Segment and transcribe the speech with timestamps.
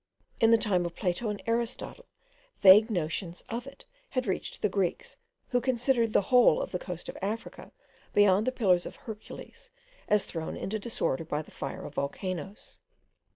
[0.39, 2.07] In the time of Plato and Aristotle,
[2.59, 5.17] vague notions of it had reached the Greeks,
[5.49, 7.71] who considered the whole of the coast of Africa,
[8.11, 9.69] beyond the Pillars of Hercules,
[10.07, 12.79] as thrown into disorder by the fire of volcanoes.